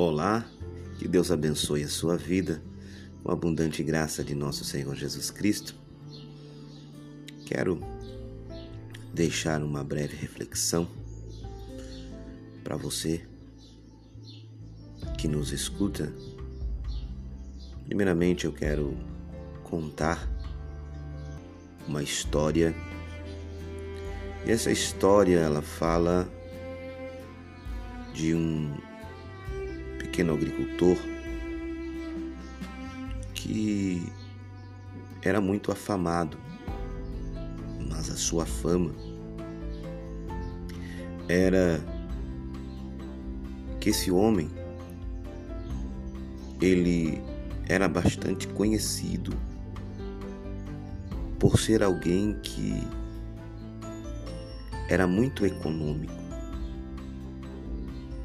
[0.00, 0.48] Olá,
[0.96, 2.62] que Deus abençoe a sua vida
[3.20, 5.74] com a abundante graça de nosso Senhor Jesus Cristo.
[7.44, 7.80] Quero
[9.12, 10.86] deixar uma breve reflexão
[12.62, 13.26] para você
[15.18, 16.12] que nos escuta.
[17.84, 18.96] Primeiramente, eu quero
[19.64, 20.30] contar
[21.88, 22.72] uma história.
[24.46, 26.30] E essa história ela fala
[28.14, 28.86] de um
[30.18, 30.96] pequeno agricultor
[33.34, 34.02] que
[35.22, 36.36] era muito afamado,
[37.88, 38.90] mas a sua fama
[41.28, 41.80] era
[43.78, 44.50] que esse homem
[46.60, 47.22] ele
[47.68, 49.30] era bastante conhecido
[51.38, 52.74] por ser alguém que
[54.88, 56.12] era muito econômico.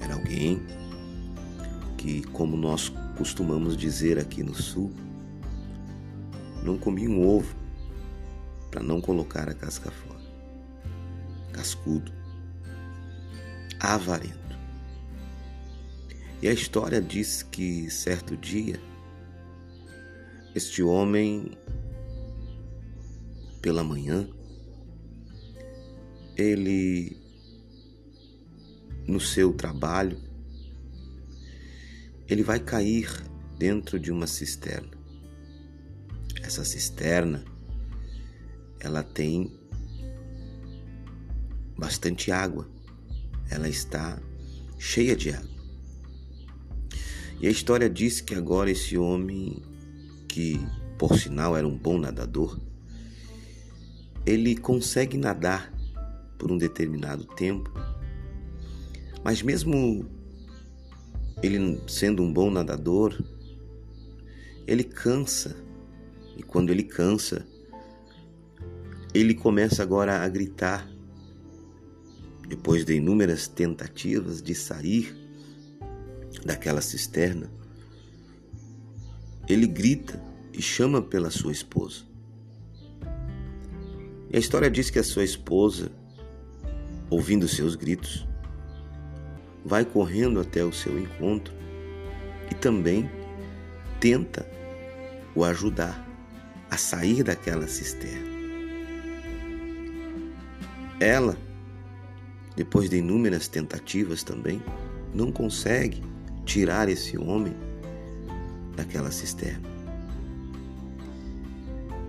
[0.00, 0.60] Era alguém
[1.96, 4.92] que, como nós costumamos dizer aqui no sul,
[6.62, 7.54] não comia um ovo
[8.70, 10.20] para não colocar a casca fora.
[11.52, 12.12] Cascudo,
[13.80, 14.56] avarento.
[16.42, 18.78] E a história diz que certo dia
[20.54, 21.50] este homem
[23.60, 24.28] pela manhã
[26.36, 27.16] ele
[29.06, 30.25] no seu trabalho
[32.28, 33.08] ele vai cair
[33.58, 34.90] dentro de uma cisterna.
[36.42, 37.44] Essa cisterna
[38.80, 39.52] ela tem
[41.76, 42.68] bastante água.
[43.50, 44.20] Ela está
[44.78, 45.56] cheia de água.
[47.40, 49.62] E a história diz que agora esse homem,
[50.28, 50.58] que
[50.98, 52.58] por sinal era um bom nadador,
[54.24, 55.72] ele consegue nadar
[56.38, 57.70] por um determinado tempo,
[59.22, 60.08] mas mesmo
[61.42, 63.20] ele sendo um bom nadador,
[64.66, 65.56] ele cansa.
[66.36, 67.46] E quando ele cansa,
[69.14, 70.88] ele começa agora a gritar.
[72.48, 75.14] Depois de inúmeras tentativas de sair
[76.44, 77.50] daquela cisterna,
[79.48, 80.22] ele grita
[80.52, 82.04] e chama pela sua esposa.
[84.30, 85.90] E a história diz que a sua esposa,
[87.10, 88.26] ouvindo seus gritos,
[89.66, 91.52] vai correndo até o seu encontro
[92.48, 93.10] e também
[93.98, 94.48] tenta
[95.34, 96.06] o ajudar
[96.70, 98.36] a sair daquela cisterna.
[101.00, 101.36] Ela,
[102.54, 104.62] depois de inúmeras tentativas também,
[105.12, 106.00] não consegue
[106.44, 107.54] tirar esse homem
[108.76, 109.68] daquela cisterna.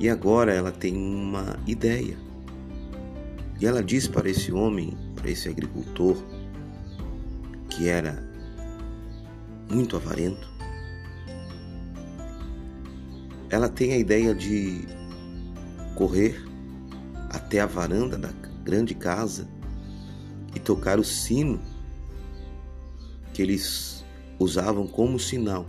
[0.00, 2.16] E agora ela tem uma ideia.
[3.60, 6.20] E ela diz para esse homem, para esse agricultor,
[7.74, 8.22] que era
[9.68, 10.48] muito avarento,
[13.50, 14.86] ela tem a ideia de
[15.96, 16.40] correr
[17.30, 18.30] até a varanda da
[18.62, 19.48] grande casa
[20.54, 21.60] e tocar o sino
[23.32, 24.04] que eles
[24.38, 25.66] usavam como sinal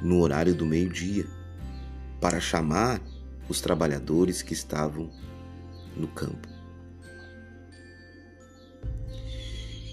[0.00, 1.26] no horário do meio-dia
[2.20, 3.00] para chamar
[3.48, 5.10] os trabalhadores que estavam
[5.96, 6.59] no campo.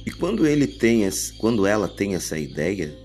[0.08, 1.02] E quando ele tem,
[1.38, 2.98] quando ela tem essa ideia,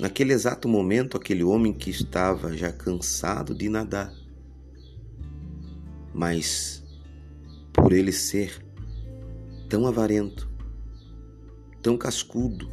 [0.00, 4.10] naquele exato momento, aquele homem que estava já cansado de nadar,
[6.14, 6.82] mas
[7.70, 8.64] por ele ser
[9.68, 10.48] tão avarento,
[11.82, 12.70] tão cascudo,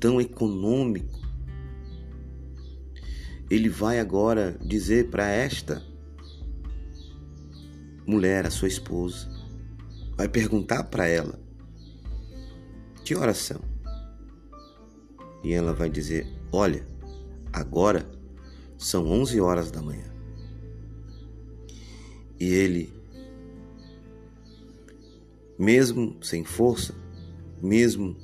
[0.00, 1.20] tão econômico,
[3.48, 5.80] ele vai agora dizer para esta
[8.04, 9.33] mulher, a sua esposa,
[10.16, 11.38] vai perguntar para ela:
[13.04, 13.60] Que horas são?
[15.42, 16.86] E ela vai dizer: Olha,
[17.52, 18.08] agora
[18.78, 20.12] são 11 horas da manhã.
[22.38, 22.92] E ele,
[25.58, 26.94] mesmo sem força,
[27.62, 28.16] mesmo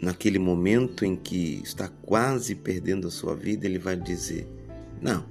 [0.00, 4.46] naquele momento em que está quase perdendo a sua vida, ele vai dizer:
[5.00, 5.26] Não,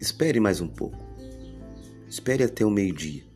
[0.00, 0.98] espere mais um pouco,
[2.08, 3.33] espere até o meio-dia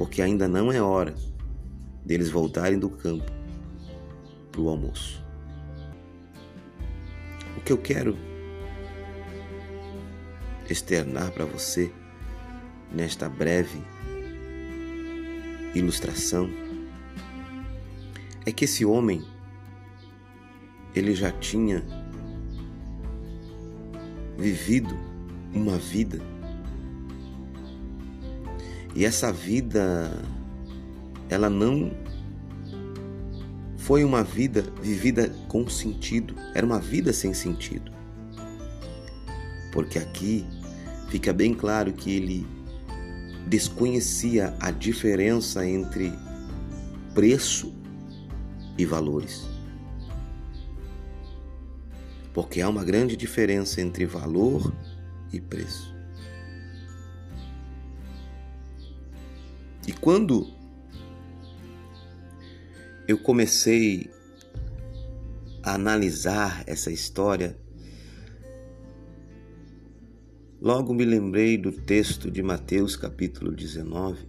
[0.00, 1.14] porque ainda não é hora
[2.02, 3.30] deles voltarem do campo
[4.50, 5.22] para o almoço.
[7.54, 8.16] O que eu quero
[10.70, 11.92] externar para você
[12.90, 13.78] nesta breve
[15.74, 16.48] ilustração
[18.46, 19.22] é que esse homem
[20.94, 21.84] ele já tinha
[24.38, 24.96] vivido
[25.52, 26.18] uma vida
[28.94, 30.10] e essa vida
[31.28, 31.92] ela não
[33.76, 37.90] foi uma vida vivida com sentido, era uma vida sem sentido.
[39.72, 40.44] Porque aqui
[41.08, 42.46] fica bem claro que ele
[43.46, 46.12] desconhecia a diferença entre
[47.14, 47.72] preço
[48.76, 49.48] e valores.
[52.32, 54.72] Porque há uma grande diferença entre valor
[55.32, 55.99] e preço.
[59.90, 60.46] E quando
[63.08, 64.08] eu comecei
[65.64, 67.58] a analisar essa história,
[70.60, 74.28] logo me lembrei do texto de Mateus capítulo 19,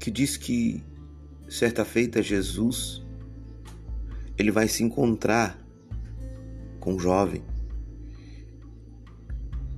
[0.00, 0.82] que diz que
[1.48, 3.06] certa feita Jesus
[4.36, 5.64] ele vai se encontrar
[6.80, 7.44] com um jovem.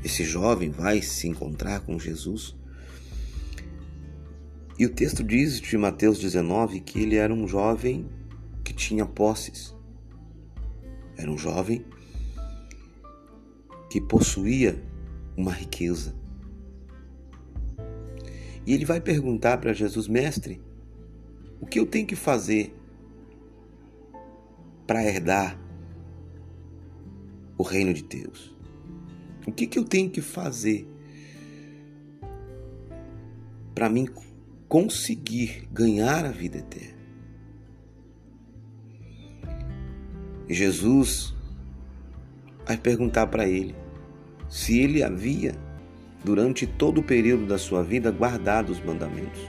[0.02, 2.56] Esse jovem vai se encontrar com Jesus
[4.76, 8.08] e o texto diz de Mateus 19 que ele era um jovem
[8.64, 9.74] que tinha posses.
[11.16, 11.84] Era um jovem
[13.88, 14.82] que possuía
[15.36, 16.14] uma riqueza.
[18.66, 20.60] E ele vai perguntar para Jesus, mestre,
[21.60, 22.74] o que eu tenho que fazer
[24.86, 25.56] para herdar
[27.56, 28.52] o reino de Deus?
[29.46, 30.88] O que, que eu tenho que fazer
[33.74, 34.06] para mim
[34.68, 36.94] conseguir ganhar a vida eterna.
[40.48, 41.34] Jesus
[42.66, 43.74] vai perguntar para ele
[44.48, 45.54] se ele havia,
[46.22, 49.40] durante todo o período da sua vida, guardado os mandamentos.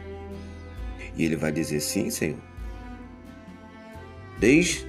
[1.15, 2.39] E ele vai dizer: Sim, Senhor.
[4.39, 4.85] Desde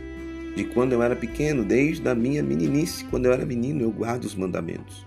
[0.57, 4.25] de quando eu era pequeno, desde a minha meninice, quando eu era menino, eu guardo
[4.25, 5.07] os mandamentos.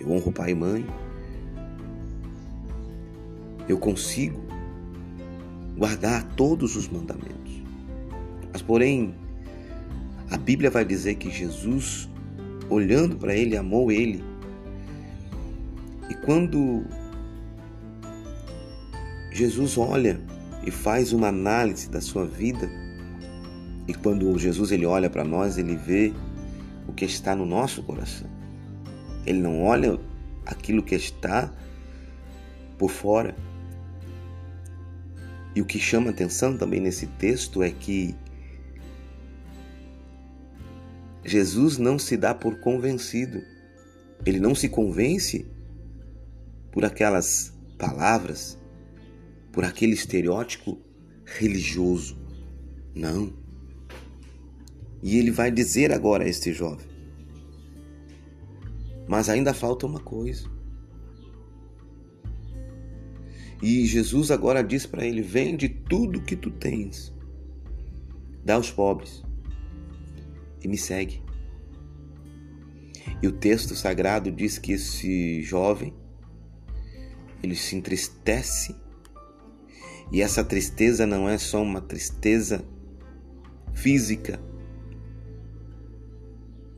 [0.00, 0.84] Eu honro pai e mãe,
[3.68, 4.40] eu consigo
[5.76, 7.62] guardar todos os mandamentos.
[8.52, 9.14] Mas, porém,
[10.30, 12.08] a Bíblia vai dizer que Jesus,
[12.70, 14.22] olhando para ele, amou ele.
[16.08, 16.84] E quando
[19.32, 20.20] Jesus olha
[20.64, 22.70] e faz uma análise da sua vida,
[23.86, 26.12] e quando Jesus ele olha para nós, ele vê
[26.86, 28.28] o que está no nosso coração.
[29.26, 29.98] Ele não olha
[30.46, 31.52] aquilo que está
[32.78, 33.34] por fora,
[35.54, 38.14] e o que chama atenção também nesse texto é que
[41.24, 43.42] Jesus não se dá por convencido.
[44.26, 45.46] Ele não se convence
[46.72, 48.58] por aquelas palavras,
[49.52, 50.78] por aquele estereótipo
[51.24, 52.18] religioso.
[52.94, 53.32] Não.
[55.02, 56.86] E ele vai dizer agora a este jovem:
[59.06, 60.53] Mas ainda falta uma coisa.
[63.64, 67.10] E Jesus agora diz para ele: Vende tudo que tu tens,
[68.44, 69.24] dá aos pobres.
[70.62, 71.22] E me segue.
[73.22, 75.94] E o texto sagrado diz que esse jovem
[77.42, 78.76] ele se entristece.
[80.12, 82.62] E essa tristeza não é só uma tristeza
[83.72, 84.38] física,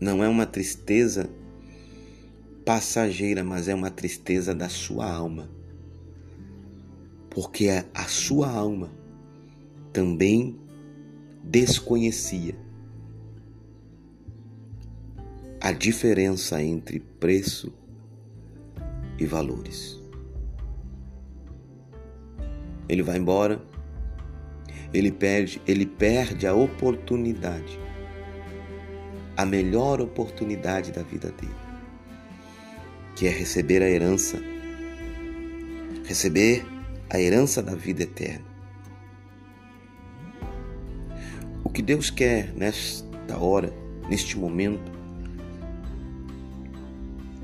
[0.00, 1.28] não é uma tristeza
[2.64, 5.56] passageira, mas é uma tristeza da sua alma
[7.36, 8.90] porque a sua alma
[9.92, 10.58] também
[11.44, 12.56] desconhecia
[15.60, 17.74] a diferença entre preço
[19.18, 20.00] e valores.
[22.88, 23.62] Ele vai embora,
[24.94, 27.78] ele perde, ele perde a oportunidade,
[29.36, 31.54] a melhor oportunidade da vida dele,
[33.14, 34.40] que é receber a herança,
[36.06, 36.75] receber
[37.10, 38.44] a herança da vida eterna.
[41.62, 43.72] O que Deus quer nesta hora,
[44.08, 44.92] neste momento,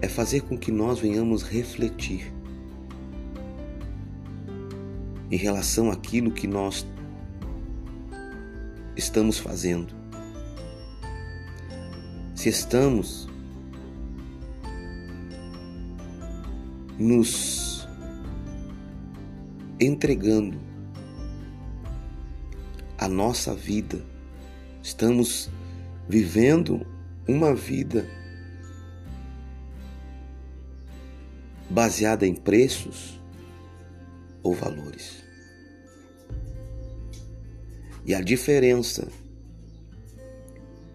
[0.00, 2.32] é fazer com que nós venhamos refletir
[5.30, 6.86] em relação àquilo que nós
[8.96, 9.94] estamos fazendo.
[12.34, 13.28] Se estamos
[16.98, 17.61] nos
[19.82, 20.60] entregando
[22.98, 24.04] a nossa vida.
[24.82, 25.50] Estamos
[26.08, 26.86] vivendo
[27.26, 28.06] uma vida
[31.68, 33.20] baseada em preços
[34.42, 35.22] ou valores.
[38.04, 39.08] E a diferença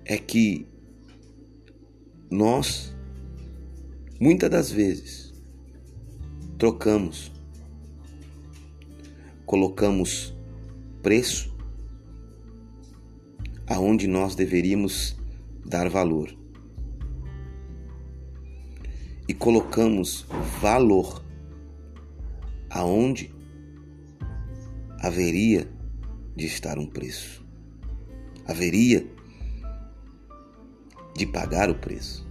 [0.06, 0.68] é que
[2.30, 2.94] nós,
[4.20, 5.34] muitas das vezes,
[6.58, 7.32] trocamos
[9.48, 10.38] colocamos
[11.02, 11.56] preço
[13.66, 15.18] aonde nós deveríamos
[15.66, 16.38] dar valor.
[19.26, 20.26] E colocamos
[20.60, 21.24] valor
[22.70, 23.34] aonde
[25.00, 25.66] haveria
[26.36, 27.46] de estar um preço.
[28.46, 29.08] Haveria
[31.16, 32.28] de pagar o preço.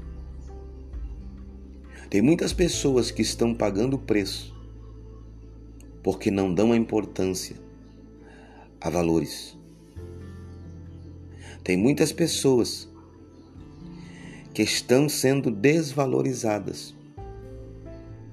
[2.10, 4.55] Tem muitas pessoas que estão pagando o preço
[6.06, 7.56] porque não dão a importância
[8.80, 9.58] a valores.
[11.64, 12.88] Tem muitas pessoas
[14.54, 16.94] que estão sendo desvalorizadas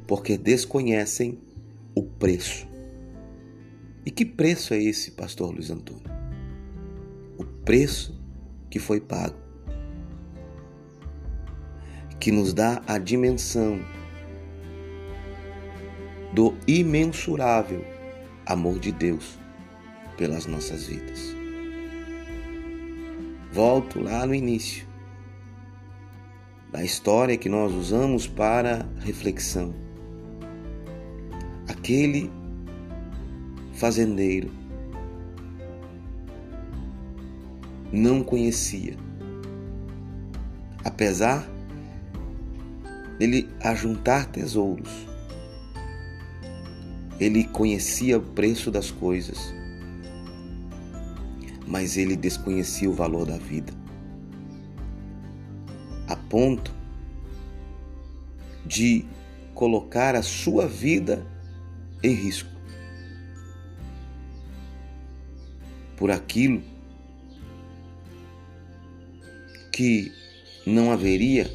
[0.06, 1.40] porque desconhecem
[1.96, 2.68] o preço.
[4.06, 6.04] E que preço é esse, pastor Luiz Antônio?
[7.40, 8.22] O preço
[8.70, 9.40] que foi pago,
[12.20, 13.80] que nos dá a dimensão
[16.34, 17.86] do imensurável
[18.46, 19.38] amor de Deus
[20.18, 21.36] pelas nossas vidas.
[23.52, 24.88] Volto lá no início
[26.72, 29.76] da história que nós usamos para reflexão.
[31.68, 32.32] Aquele
[33.74, 34.50] fazendeiro
[37.92, 38.98] não conhecia,
[40.84, 41.48] apesar
[43.20, 45.13] dele ajuntar tesouros,
[47.20, 49.54] ele conhecia o preço das coisas
[51.74, 53.74] mas ele desconhecia o valor da vida.
[56.08, 56.72] A ponto
[58.66, 59.06] de
[59.54, 61.26] colocar a sua vida
[62.04, 62.50] em risco.
[65.98, 66.62] Por aquilo
[69.72, 70.12] que
[70.66, 71.50] não haveria,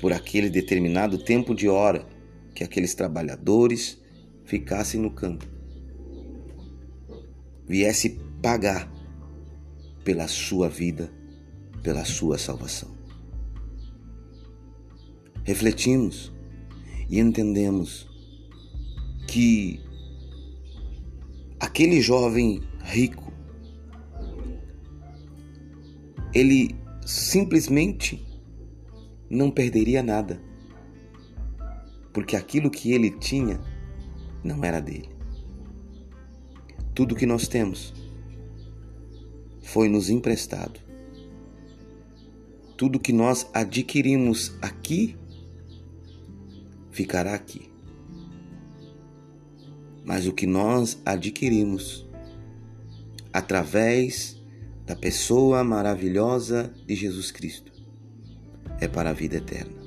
[0.00, 2.04] por aquele determinado tempo de hora,
[2.62, 4.00] que aqueles trabalhadores
[4.44, 5.44] ficassem no campo
[7.66, 8.88] viesse pagar
[10.04, 11.12] pela sua vida,
[11.82, 12.90] pela sua salvação.
[15.42, 16.32] Refletimos
[17.08, 18.08] e entendemos
[19.26, 19.80] que
[21.58, 23.32] aquele jovem rico,
[26.32, 28.24] ele simplesmente
[29.28, 30.40] não perderia nada,
[32.12, 33.60] porque aquilo que ele tinha
[34.44, 35.08] não era dele.
[36.94, 37.94] Tudo que nós temos
[39.62, 40.80] foi nos emprestado.
[42.76, 45.16] Tudo que nós adquirimos aqui
[46.90, 47.70] ficará aqui.
[50.04, 52.06] Mas o que nós adquirimos
[53.32, 54.42] através
[54.84, 57.72] da pessoa maravilhosa de Jesus Cristo
[58.80, 59.81] é para a vida eterna.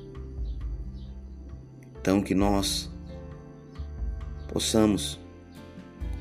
[2.05, 2.88] Então que nós
[4.47, 5.19] possamos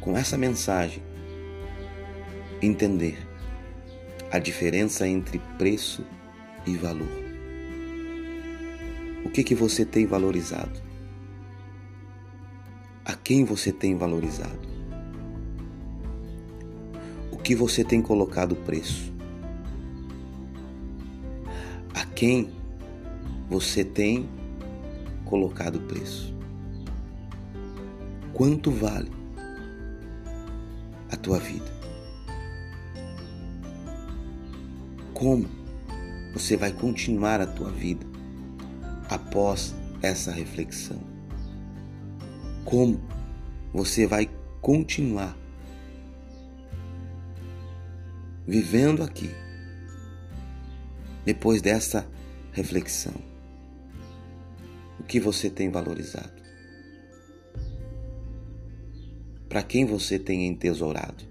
[0.00, 1.02] com essa mensagem,
[2.62, 3.18] entender
[4.30, 6.02] a diferença entre preço
[6.64, 7.06] e valor.
[9.26, 10.80] O que que você tem valorizado?
[13.04, 14.66] A quem você tem valorizado?
[17.30, 19.12] O que você tem colocado preço?
[21.94, 22.50] A quem
[23.50, 24.26] você tem
[25.34, 26.32] colocado preço?
[28.32, 29.10] Quanto vale
[31.10, 31.68] a tua vida?
[35.12, 35.48] Como
[36.32, 38.06] você vai continuar a tua vida
[39.10, 41.00] após essa reflexão?
[42.64, 43.00] Como
[43.72, 45.36] você vai continuar
[48.46, 49.30] vivendo aqui
[51.24, 52.06] depois dessa
[52.52, 53.33] reflexão?
[55.04, 56.32] O que você tem valorizado?
[59.50, 61.22] Para quem você tem entesourado?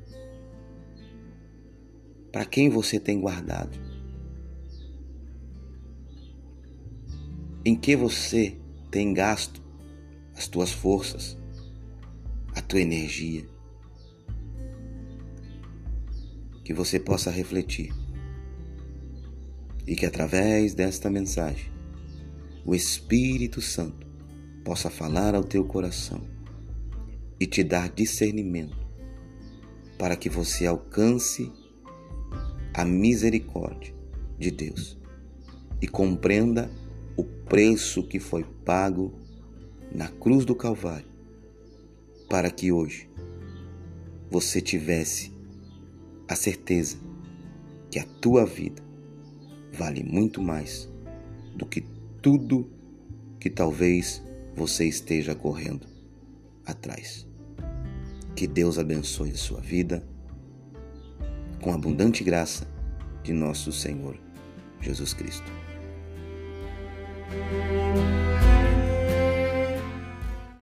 [2.31, 3.75] Para quem você tem guardado?
[7.65, 8.55] Em que você
[8.91, 9.59] tem gasto
[10.35, 11.35] as tuas forças,
[12.55, 13.43] a tua energia?
[16.63, 17.91] Que você possa refletir
[19.87, 21.72] e que através desta mensagem
[22.65, 24.07] o Espírito Santo
[24.63, 26.21] possa falar ao teu coração
[27.39, 28.77] e te dar discernimento
[29.97, 31.51] para que você alcance
[32.73, 33.93] a misericórdia
[34.39, 34.97] de Deus
[35.81, 36.71] e compreenda
[37.17, 39.13] o preço que foi pago
[39.93, 41.07] na cruz do Calvário
[42.29, 43.09] para que hoje
[44.29, 45.31] você tivesse
[46.27, 46.97] a certeza
[47.91, 48.81] que a tua vida
[49.71, 50.89] vale muito mais
[51.55, 51.81] do que
[52.23, 52.71] tudo
[53.37, 54.23] que talvez
[54.55, 55.85] você esteja correndo
[56.65, 57.27] atrás.
[58.33, 60.01] Que Deus abençoe a sua vida
[61.61, 62.65] com abundante graça
[63.23, 64.17] de nosso Senhor
[64.79, 65.51] Jesus Cristo.